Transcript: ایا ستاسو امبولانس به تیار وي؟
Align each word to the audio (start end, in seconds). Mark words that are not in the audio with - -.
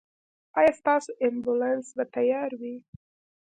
ایا 0.59 0.71
ستاسو 0.79 1.09
امبولانس 1.27 1.87
به 1.95 2.03
تیار 2.15 2.51
وي؟ 2.59 2.75